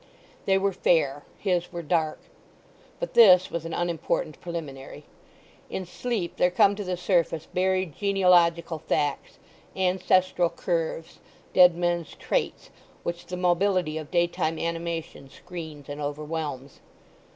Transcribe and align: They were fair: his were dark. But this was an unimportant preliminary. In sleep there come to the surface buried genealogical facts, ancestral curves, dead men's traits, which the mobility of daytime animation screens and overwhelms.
They 0.45 0.57
were 0.57 0.71
fair: 0.73 1.25
his 1.37 1.71
were 1.71 1.83
dark. 1.83 2.19
But 2.99 3.13
this 3.13 3.51
was 3.51 3.65
an 3.65 3.73
unimportant 3.75 4.41
preliminary. 4.41 5.03
In 5.69 5.85
sleep 5.85 6.37
there 6.37 6.49
come 6.49 6.75
to 6.75 6.83
the 6.83 6.97
surface 6.97 7.45
buried 7.45 7.93
genealogical 7.95 8.79
facts, 8.79 9.37
ancestral 9.75 10.49
curves, 10.49 11.19
dead 11.53 11.75
men's 11.77 12.15
traits, 12.15 12.71
which 13.03 13.27
the 13.27 13.37
mobility 13.37 13.99
of 13.99 14.09
daytime 14.09 14.57
animation 14.57 15.29
screens 15.29 15.87
and 15.87 16.01
overwhelms. 16.01 16.79